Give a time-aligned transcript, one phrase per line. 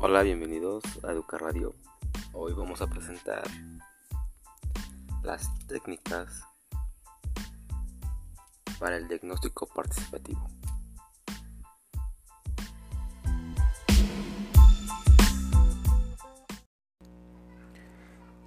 [0.00, 1.74] Hola, bienvenidos a Educa Radio.
[2.32, 3.42] Hoy vamos a presentar
[5.24, 6.40] las técnicas
[8.78, 10.48] para el diagnóstico participativo.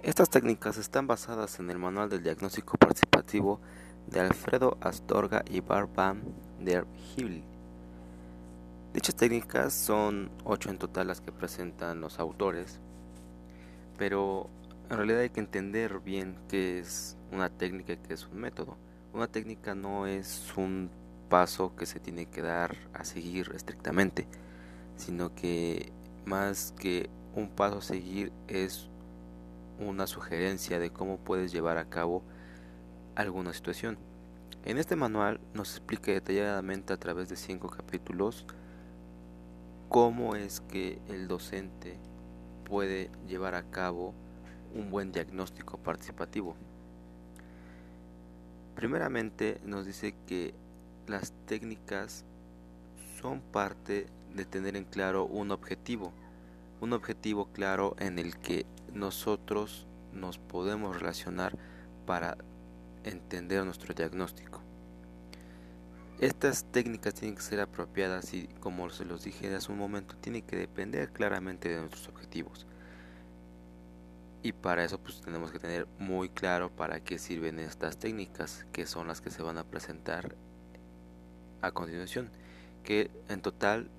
[0.02, 3.60] Estas técnicas están basadas en el Manual del Diagnóstico Participativo
[4.06, 7.51] de Alfredo Astorga y Barban der Hill
[8.94, 12.78] Dichas técnicas son ocho en total las que presentan los autores,
[13.96, 14.50] pero
[14.90, 18.76] en realidad hay que entender bien qué es una técnica y qué es un método.
[19.14, 20.90] Una técnica no es un
[21.30, 24.26] paso que se tiene que dar a seguir estrictamente,
[24.96, 25.90] sino que
[26.26, 28.90] más que un paso a seguir es
[29.78, 32.22] una sugerencia de cómo puedes llevar a cabo
[33.14, 33.96] alguna situación.
[34.66, 38.46] En este manual nos explica detalladamente a través de cinco capítulos
[39.92, 41.98] cómo es que el docente
[42.64, 44.14] puede llevar a cabo
[44.74, 46.56] un buen diagnóstico participativo.
[48.74, 50.54] Primeramente nos dice que
[51.06, 52.24] las técnicas
[53.20, 56.14] son parte de tener en claro un objetivo,
[56.80, 61.58] un objetivo claro en el que nosotros nos podemos relacionar
[62.06, 62.38] para
[63.04, 64.61] entender nuestro diagnóstico.
[66.22, 70.42] Estas técnicas tienen que ser apropiadas y, como se los dije hace un momento, tienen
[70.42, 72.64] que depender claramente de nuestros objetivos.
[74.44, 78.86] Y para eso pues tenemos que tener muy claro para qué sirven estas técnicas, que
[78.86, 80.36] son las que se van a presentar
[81.60, 82.30] a continuación.
[82.84, 83.90] Que en total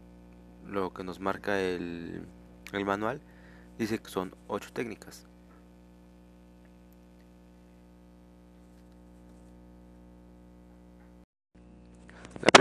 [0.66, 2.26] lo que nos marca el,
[2.72, 3.20] el manual
[3.78, 5.28] dice que son ocho técnicas.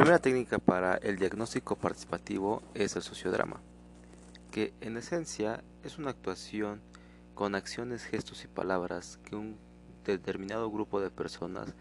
[0.02, 3.60] Primera técnica para el diagnóstico participativo es el sociodrama,
[4.50, 6.80] que en esencia es una actuación
[7.36, 9.56] con acciones, gestos y palabras que un
[10.04, 11.72] determinado grupo de personas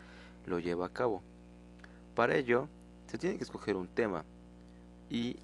[0.45, 1.23] lo lleva a cabo.
[2.13, 2.67] Para ello,
[3.07, 4.23] se tiene que escoger un tema
[5.09, 5.37] y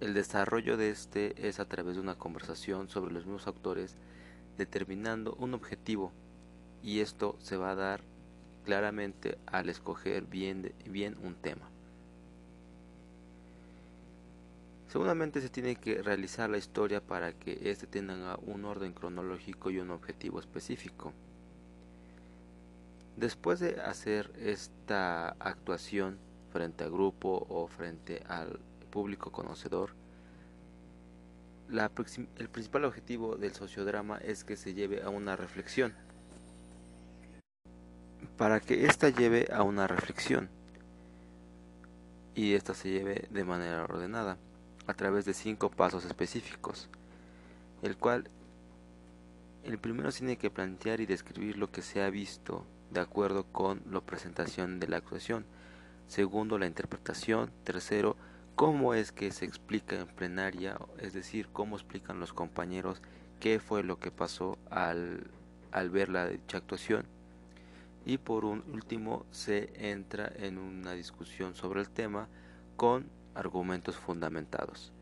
[0.00, 3.94] el desarrollo de este es a través de una conversación sobre los mismos autores
[4.58, 6.10] determinando un objetivo
[6.82, 8.00] y esto se va a dar
[8.64, 11.70] claramente al escoger bien, bien un tema.
[14.94, 19.80] Seguramente se tiene que realizar la historia para que éste tenga un orden cronológico y
[19.80, 21.12] un objetivo específico.
[23.16, 26.16] Después de hacer esta actuación
[26.52, 28.60] frente al grupo o frente al
[28.92, 29.90] público conocedor,
[31.68, 35.92] el principal objetivo del sociodrama es que se lleve a una reflexión
[38.38, 40.48] para que ésta lleve a una reflexión
[42.36, 44.38] y ésta se lleve de manera ordenada
[44.86, 46.88] a través de cinco pasos específicos,
[47.82, 48.28] el cual
[49.64, 53.82] el primero tiene que plantear y describir lo que se ha visto de acuerdo con
[53.90, 55.46] la presentación de la actuación,
[56.06, 58.16] segundo la interpretación, tercero
[58.54, 63.02] cómo es que se explica en plenaria, es decir, cómo explican los compañeros
[63.40, 65.26] qué fue lo que pasó al,
[65.72, 67.06] al ver la dicha actuación,
[68.06, 72.28] y por un último se entra en una discusión sobre el tema
[72.76, 74.92] con argumentos fundamentados.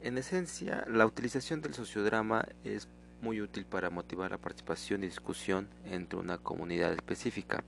[0.00, 2.88] En esencia, la utilización del sociodrama es
[3.20, 7.62] muy útil para motivar la participación y discusión entre una comunidad específica,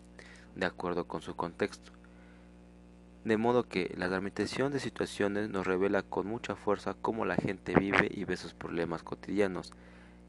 [0.57, 1.93] de acuerdo con su contexto.
[3.25, 7.75] De modo que la dramatización de situaciones nos revela con mucha fuerza cómo la gente
[7.75, 9.73] vive y ve sus problemas cotidianos,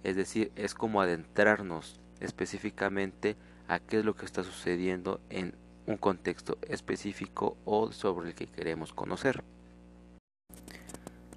[0.04, 3.36] es decir, es como adentrarnos específicamente
[3.68, 5.56] a qué es lo que está sucediendo en
[5.88, 9.44] un contexto específico o sobre el que queremos conocer.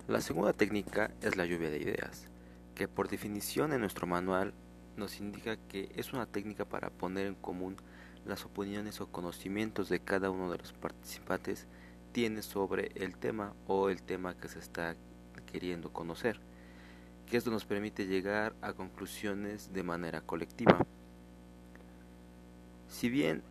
[0.07, 2.29] La segunda técnica es la lluvia de ideas,
[2.75, 4.55] que por definición en nuestro manual
[4.97, 7.77] nos indica que es una técnica para poner en común
[8.25, 11.67] las opiniones o conocimientos de cada uno de los participantes
[12.13, 14.97] tiene sobre el tema o el tema que se está
[15.47, 16.41] queriendo conocer
[17.29, 20.79] que esto nos permite llegar a conclusiones de manera colectiva.
[22.89, 23.43] Si bien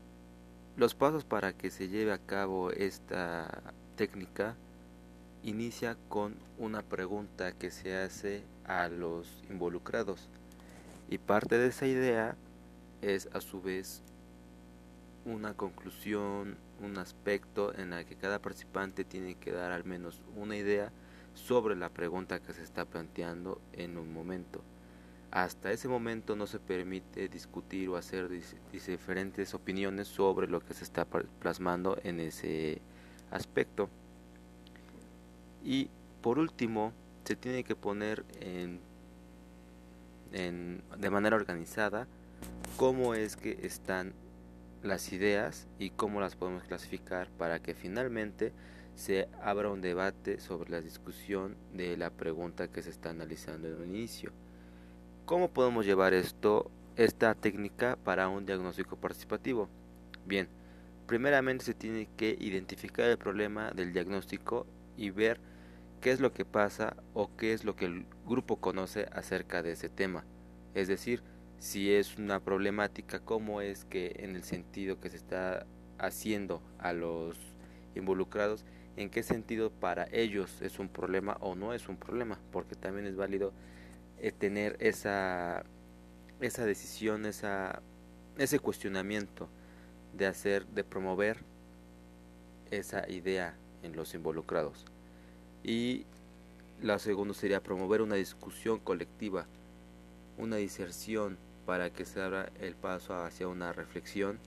[0.78, 4.56] los pasos para que se lleve a cabo esta técnica
[5.44, 10.30] inicia con una pregunta que se hace a los involucrados
[11.10, 12.38] y parte de esa idea
[13.02, 14.04] es a su vez
[15.26, 20.58] una conclusión, un aspecto en el que cada participante tiene que dar al menos una
[20.58, 20.92] idea
[21.34, 24.62] sobre la pregunta que se está planteando en un momento.
[25.32, 28.30] Hasta ese momento no se permite discutir o hacer
[28.72, 32.82] diferentes opiniones sobre lo que se está plasmando en ese
[33.30, 33.90] aspecto.
[35.64, 35.90] Y
[36.22, 36.94] por último,
[37.26, 38.80] se tiene que poner en,
[40.32, 42.08] en, de manera organizada
[42.78, 44.14] cómo es que están
[44.82, 48.54] las ideas y cómo las podemos clasificar para que finalmente
[48.96, 53.76] se abra un debate sobre la discusión de la pregunta que se está analizando en
[53.76, 54.32] un inicio.
[55.28, 59.68] ¿Cómo podemos llevar esto, esta técnica para un diagnóstico participativo?
[60.26, 60.48] Bien,
[61.06, 64.66] primeramente se tiene que identificar el problema del diagnóstico
[64.96, 65.42] y ver
[66.00, 69.74] qué es lo que pasa o qué es lo que el grupo conoce acerca de
[69.74, 70.24] ese tema.
[70.74, 71.22] Es decir,
[71.58, 75.66] si es una problemática, cómo es que en el sentido que se está
[75.98, 77.38] haciendo a los
[77.96, 78.64] involucrados,
[78.96, 83.06] en qué sentido para ellos es un problema o no es un problema, porque también
[83.06, 83.52] es válido
[84.20, 85.64] eh, tener esa,
[86.40, 87.82] esa decisión, esa,
[88.38, 89.48] ese cuestionamiento
[90.14, 91.38] de hacer, de promover
[92.72, 94.86] esa idea en los involucrados.
[95.64, 96.06] Y
[96.82, 99.48] la segunda sería promover una discusión colectiva,
[100.38, 104.40] una diserción para que se abra el paso hacia una reflexión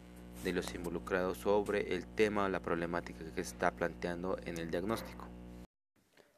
[0.44, 4.70] de los involucrados sobre el tema o la problemática que se está planteando en el
[4.70, 5.29] diagnóstico.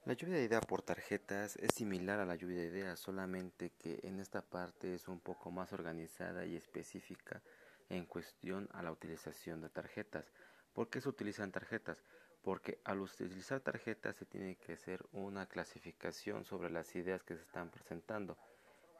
[0.04, 4.00] La lluvia de ideas por tarjetas es similar a la lluvia de ideas, solamente que
[4.02, 7.40] en esta parte es un poco más organizada y específica
[7.88, 10.32] en cuestión a la utilización de tarjetas.
[10.72, 12.02] ¿Por qué se utilizan tarjetas?
[12.42, 17.42] Porque al utilizar tarjetas se tiene que hacer una clasificación sobre las ideas que se
[17.42, 18.36] están presentando.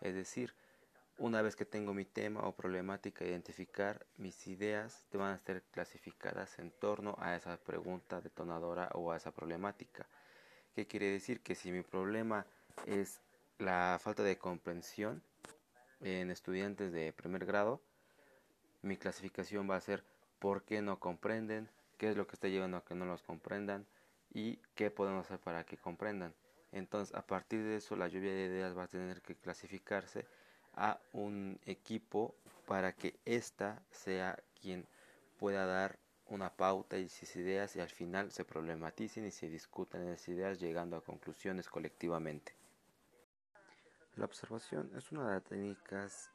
[0.02, 0.55] Es decir,
[1.19, 6.60] una vez que tengo mi tema o problemática, identificar mis ideas van a ser clasificadas
[6.60, 10.06] en torno a esa pregunta detonadora o a esa problemática.
[10.74, 11.40] ¿Qué quiere decir?
[11.40, 12.46] Que si mi problema
[12.86, 13.20] es
[13.58, 15.22] la falta de comprensión
[16.00, 17.82] en estudiantes de primer grado,
[18.80, 20.02] mi clasificación va a ser
[20.38, 23.86] por qué no comprenden, qué es lo que está llevando a que no los comprendan
[24.32, 26.34] y qué podemos hacer para que comprendan.
[26.72, 30.26] Entonces, a partir de eso, la lluvia de ideas va a tener que clasificarse
[30.74, 32.34] a un equipo
[32.66, 34.86] para que ésta sea quien
[35.38, 35.98] pueda dar
[36.34, 40.58] una pauta y sus ideas y al final se problematicen y se discutan esas ideas
[40.58, 42.55] llegando a conclusiones colectivamente.
[44.17, 46.31] La observación es una de las técnicas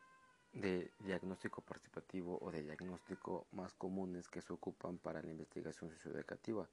[0.54, 6.68] de diagnóstico participativo o de diagnóstico más comunes que se ocupan para la investigación socioeducativa,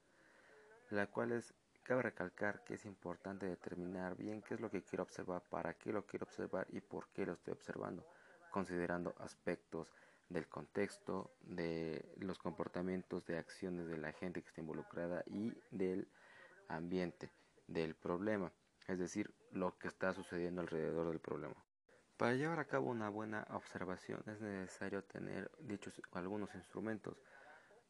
[0.91, 1.55] la cual es
[1.85, 5.93] Cabe recalcar que es importante determinar bien qué es lo que quiero observar, para qué
[5.93, 8.07] lo quiero observar y por qué lo estoy observando,
[8.51, 9.93] considerando aspectos
[10.29, 16.09] del contexto, de los comportamientos de acciones de la gente que está involucrada y del
[16.69, 17.31] ambiente
[17.67, 18.53] del problema,
[18.89, 21.57] es decir, lo que está sucediendo alrededor del problema.
[22.17, 27.17] Para llevar a cabo una buena observación es necesario tener dichos algunos instrumentos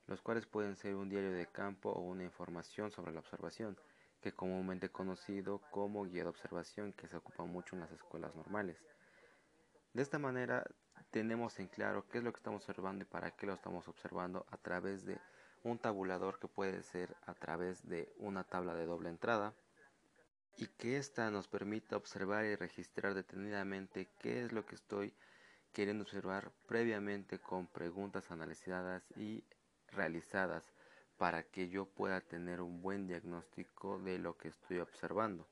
[0.07, 3.79] los cuales pueden ser un diario de campo o una información sobre la observación,
[4.21, 8.77] que comúnmente conocido como guía de observación que se ocupa mucho en las escuelas normales.
[9.93, 10.65] De esta manera
[11.11, 14.47] tenemos en claro qué es lo que estamos observando y para qué lo estamos observando
[14.51, 15.19] a través de
[15.63, 19.55] un tabulador que puede ser a través de una tabla de doble entrada
[20.57, 25.15] y que ésta nos permita observar y registrar detenidamente qué es lo que estoy
[25.73, 29.45] queriendo observar previamente con preguntas analizadas y
[29.89, 30.65] realizadas
[31.17, 35.49] para que yo pueda tener un buen diagnóstico de lo que estoy observando.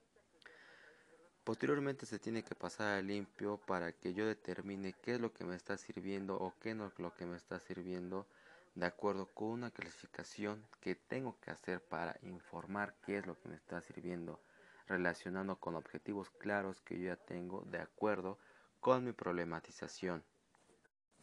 [1.44, 5.44] Posteriormente se tiene que pasar a limpio para que yo determine qué es lo que
[5.44, 8.27] me está sirviendo o qué no es lo que me está sirviendo
[8.75, 13.49] de acuerdo con una clasificación que tengo que hacer para informar qué es lo que
[13.49, 14.41] me está sirviendo
[14.87, 18.39] relacionando con objetivos claros que yo ya tengo de acuerdo
[18.81, 20.25] con mi problematización.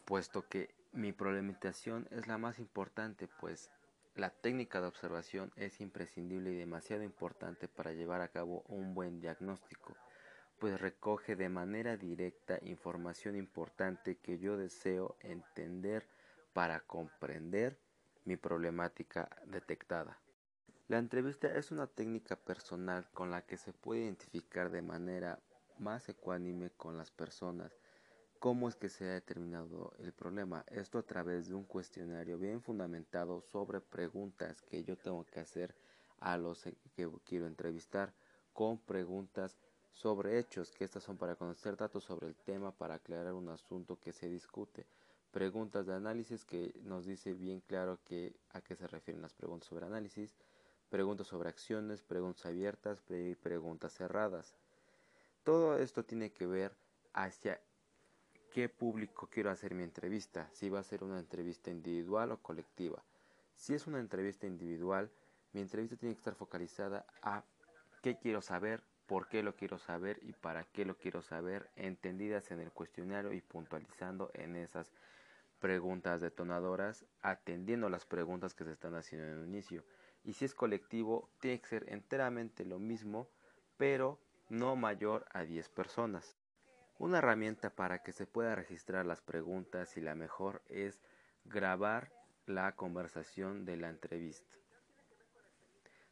[0.06, 3.70] Puesto que mi problematización es la más importante, pues
[4.16, 9.22] la técnica de observación es imprescindible y demasiado importante para llevar a cabo un buen
[9.22, 9.96] diagnóstico,
[10.60, 16.08] pues recoge de manera directa información importante que yo deseo entender
[16.54, 17.80] para comprender
[18.25, 20.20] mi problemática detectada.
[20.88, 25.39] La entrevista es una técnica personal con la que se puede identificar de manera
[25.78, 27.72] más ecuánime con las personas
[28.39, 30.63] ¿Cómo es que se ha determinado el problema?
[30.70, 35.75] Esto a través de un cuestionario bien fundamentado sobre preguntas que yo tengo que hacer
[36.22, 36.63] a los
[36.96, 38.13] que quiero entrevistar,
[38.54, 39.58] con preguntas
[39.93, 44.00] sobre hechos, que estas son para conocer datos sobre el tema, para aclarar un asunto
[44.00, 44.86] que se discute.
[45.31, 49.69] Preguntas de análisis que nos dice bien claro que, a qué se refieren las preguntas
[49.69, 50.36] sobre análisis,
[50.89, 53.03] preguntas sobre acciones, preguntas abiertas
[53.41, 54.55] preguntas cerradas.
[55.43, 56.75] Todo esto tiene que ver
[57.13, 57.62] hacia
[58.51, 63.03] qué público quiero hacer mi entrevista, si va a ser una entrevista individual o colectiva.
[63.55, 65.12] Si es una entrevista individual,
[65.53, 67.43] mi entrevista tiene que estar focalizada a
[68.01, 72.51] qué quiero saber por qué lo quiero saber y para qué lo quiero saber, entendidas
[72.51, 74.92] en el cuestionario y puntualizando en esas
[75.60, 79.84] preguntas detonadoras, atendiendo las preguntas que se están haciendo en el inicio.
[80.24, 83.28] Y si es colectivo, tiene que ser enteramente lo mismo,
[83.78, 86.38] pero no mayor a 10 personas.
[87.00, 91.01] Una herramienta para que se pueda registrar las preguntas y la mejor es
[91.46, 92.12] grabar
[92.46, 94.56] la conversación de la entrevista.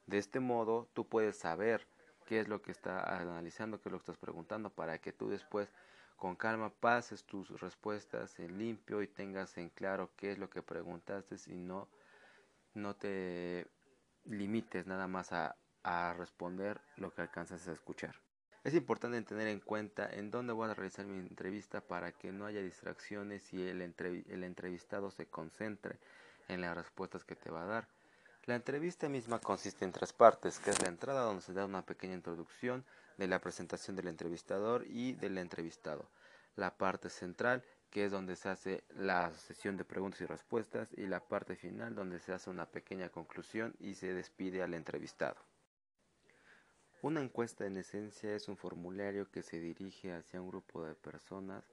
[0.08, 1.86] De este modo, tú puedes saber
[2.28, 5.30] qué es lo que está analizando, qué es lo que estás preguntando, para que tú
[5.30, 5.74] después
[6.18, 10.62] con calma pases tus respuestas en limpio y tengas en claro qué es lo que
[10.62, 11.88] preguntaste y no,
[12.74, 13.68] no te
[14.26, 18.16] limites nada más a, a responder lo que alcanzas a escuchar.
[18.64, 22.46] Es importante tener en cuenta en dónde voy a realizar mi entrevista para que no
[22.46, 25.98] haya distracciones y el, el entrevistado se concentre
[26.50, 27.97] en las respuestas que te va a dar.
[28.48, 31.86] La entrevista misma consiste en tres partes, que es la entrada donde se da una
[31.86, 32.86] pequeña introducción
[33.18, 36.10] de la presentación del entrevistador y del entrevistado.
[36.56, 41.08] La parte central, que es donde se hace la sesión de preguntas y respuestas, y
[41.08, 45.36] la parte final, donde se hace una pequeña conclusión y se despide al entrevistado.
[47.02, 51.66] Una encuesta en esencia es un formulario que se dirige hacia un grupo de personas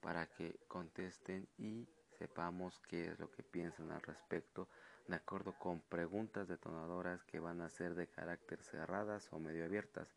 [0.00, 1.86] para que contesten y
[2.18, 4.70] sepamos qué es lo que piensan al respecto
[5.06, 10.14] de acuerdo con preguntas detonadoras que van a ser de carácter cerradas o medio abiertas,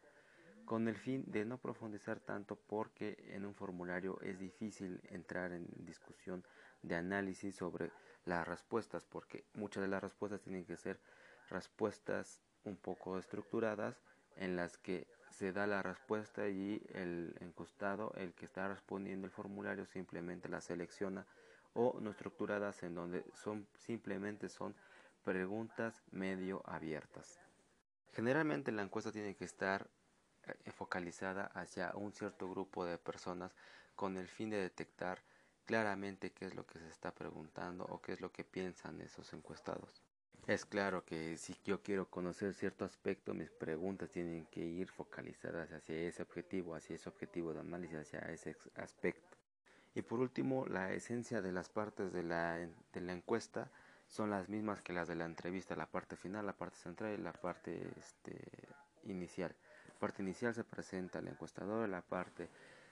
[0.66, 5.68] con el fin de no profundizar tanto porque en un formulario es difícil entrar en
[5.86, 6.44] discusión
[6.82, 7.92] de análisis sobre
[8.26, 11.00] las respuestas, porque muchas de las respuestas tienen que ser
[11.50, 14.02] respuestas un poco estructuradas
[14.36, 19.32] en las que se da la respuesta y el encostado, el que está respondiendo el
[19.32, 21.26] formulario, simplemente la selecciona
[21.76, 24.76] o no estructuradas en donde son simplemente son
[25.24, 27.40] preguntas medio abiertas.
[28.14, 29.88] Generalmente la encuesta tiene que estar
[30.48, 33.56] eh, focalizada hacia un cierto grupo de personas
[33.96, 35.24] con el fin de detectar
[35.66, 39.34] claramente qué es lo que se está preguntando o qué es lo que piensan esos
[39.34, 40.02] encuestados.
[40.48, 45.72] Es claro que si yo quiero conocer cierto aspecto, mis preguntas tienen que ir focalizadas
[45.72, 49.38] hacia ese objetivo, hacia ese objetivo de análisis, hacia ese aspecto.
[49.96, 53.72] Y por último, la esencia de las partes de la, de la encuesta
[54.08, 57.22] son las mismas que las de la entrevista, la parte final, la parte central y
[57.22, 58.38] la parte este,
[59.06, 59.56] inicial.
[59.88, 62.50] La parte inicial se presenta al encuestador, la parte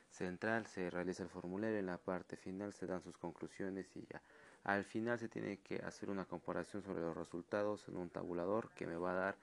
[0.10, 4.22] central se realiza el formulario, en la parte final se dan sus conclusiones y ya.
[4.64, 8.88] Al final se tiene que hacer una comparación sobre los resultados en un tabulador que
[8.88, 9.36] me va a dar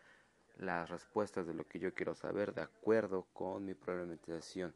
[0.57, 4.73] las respuestas de lo que yo quiero saber de acuerdo con mi problematización.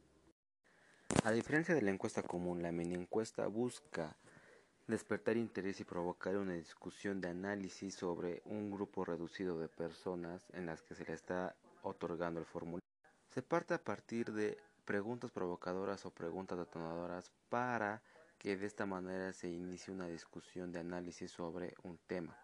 [1.25, 4.17] A diferencia de la encuesta común, la mini encuesta busca
[4.87, 10.67] despertar interés y provocar una discusión de análisis sobre un grupo reducido de personas en
[10.67, 12.87] las que se le está otorgando el formulario.
[13.31, 18.03] Se parte a partir de preguntas provocadoras o preguntas detonadoras para
[18.39, 22.37] que de esta manera se inicie una discusión de análisis sobre un tema,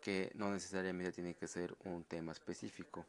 [0.00, 3.04] que no necesariamente tiene que ser un tema específico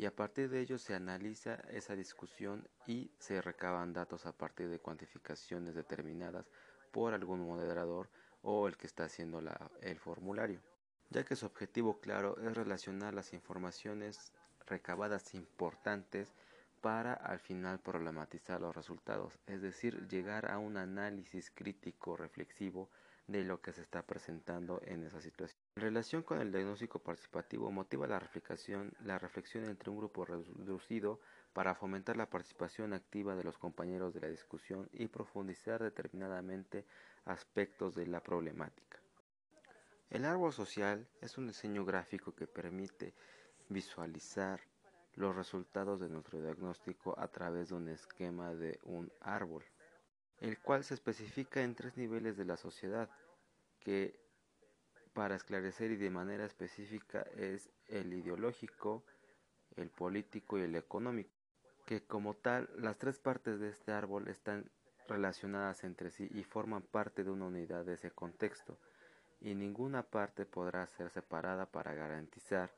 [0.00, 4.70] y a partir de ello se analiza esa discusión y se recaban datos a partir
[4.70, 6.50] de cuantificaciones determinadas
[6.90, 8.08] por algún moderador
[8.40, 9.42] o el que está haciendo
[9.82, 10.62] el formulario,
[11.10, 14.32] ya que su objetivo claro es relacionar las informaciones
[14.66, 16.32] recabadas importantes
[16.80, 22.88] para al final problematizar los resultados, es decir, llegar a un análisis crítico reflexivo
[23.26, 25.59] de lo que se está presentando en esa situación.
[25.76, 31.20] En relación con el diagnóstico participativo, motiva la reflexión, la reflexión entre un grupo reducido
[31.52, 36.86] para fomentar la participación activa de los compañeros de la discusión y profundizar determinadamente
[37.24, 39.00] aspectos de la problemática.
[40.10, 43.14] El árbol social es un diseño gráfico que permite
[43.68, 44.60] visualizar
[45.14, 49.64] los resultados de nuestro diagnóstico a través de un esquema de un árbol,
[50.40, 53.08] el cual se especifica en tres niveles de la sociedad,
[53.78, 54.19] que
[55.12, 59.04] para esclarecer y de manera específica es el ideológico,
[59.76, 61.30] el político y el económico,
[61.86, 64.70] que como tal las tres partes de este árbol están
[65.08, 68.78] relacionadas entre sí y forman parte de una unidad de ese contexto,
[69.40, 72.70] y ninguna parte podrá ser separada para garantizar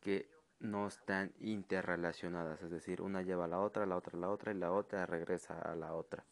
[0.00, 4.30] que no están interrelacionadas, es decir, una lleva a la otra, la otra a la
[4.30, 6.24] otra y la otra regresa a la otra,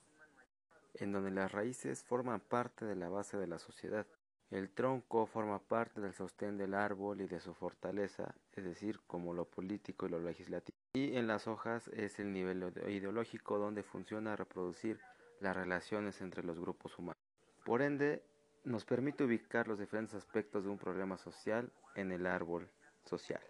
[0.94, 4.06] en donde las raíces forman parte de la base de la sociedad
[4.50, 9.34] el tronco forma parte del sostén del árbol y de su fortaleza, es decir, como
[9.34, 10.76] lo político y lo legislativo.
[10.94, 15.00] Y en las hojas es el nivel ideológico donde funciona reproducir
[15.40, 17.22] las relaciones entre los grupos humanos.
[17.64, 18.22] Por ende,
[18.64, 22.70] nos permite ubicar los diferentes aspectos de un problema social en el árbol
[23.04, 23.42] social.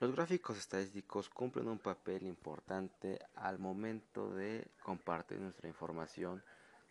[0.00, 6.42] Los gráficos estadísticos cumplen un papel importante al momento de compartir nuestra información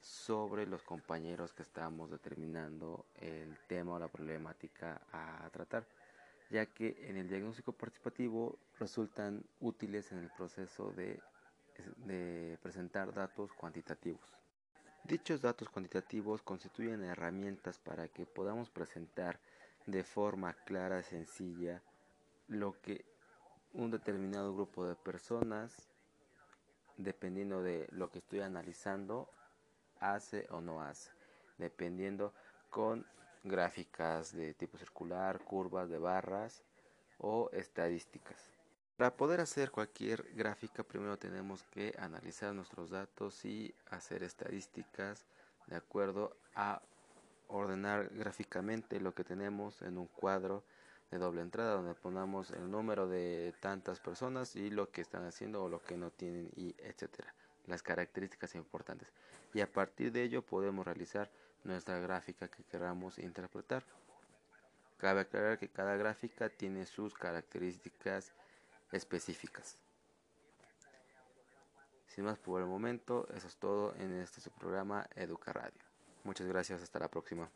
[0.07, 5.85] sobre los compañeros que estamos determinando el tema o la problemática a tratar,
[6.49, 11.19] ya que en el diagnóstico participativo resultan útiles en el proceso de,
[12.61, 14.33] presentar datos cuantitativos.
[15.03, 19.39] Dichos datos cuantitativos constituyen herramientas para que podamos presentar
[19.85, 21.81] de forma clara y sencilla
[22.47, 23.05] lo que
[23.73, 25.89] un determinado grupo de personas,
[26.97, 29.29] dependiendo de lo que estoy analizando,
[29.99, 31.11] hace o no hace,
[31.57, 32.33] dependiendo
[32.69, 33.05] con
[33.43, 36.63] gráficas de tipo circular, curvas de barras
[37.17, 38.51] o estadísticas.
[38.97, 45.25] Para poder hacer cualquier gráfica primero tenemos que analizar nuestros datos y hacer estadísticas
[45.67, 46.81] de acuerdo a
[47.47, 50.63] ordenar gráficamente lo que tenemos en un cuadro
[51.11, 55.63] de doble entrada donde ponemos el número de tantas personas y lo que están haciendo
[55.63, 57.33] o lo que no tienen y etcétera
[57.67, 59.09] las características importantes.
[59.53, 61.29] Y a partir de ello podemos realizar
[61.63, 63.83] nuestra gráfica que queramos interpretar.
[64.97, 68.31] Cabe aclarar que cada gráfica tiene sus características
[68.91, 69.77] específicas.
[72.07, 75.81] Sin más por el momento eso es todo en este su programa Educa Radio.
[76.23, 77.49] Muchas gracias hasta la próxima